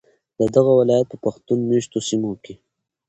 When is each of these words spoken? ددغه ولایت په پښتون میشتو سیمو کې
ددغه 0.39 0.71
ولایت 0.79 1.07
په 1.09 1.17
پښتون 1.25 1.59
میشتو 1.69 1.99
سیمو 2.07 2.31
کې 2.43 2.53